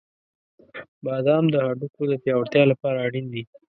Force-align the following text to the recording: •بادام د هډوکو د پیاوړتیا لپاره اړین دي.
•بادام 1.05 1.43
د 1.53 1.55
هډوکو 1.65 2.01
د 2.11 2.13
پیاوړتیا 2.23 2.63
لپاره 2.71 2.97
اړین 3.07 3.25
دي. 3.33 3.43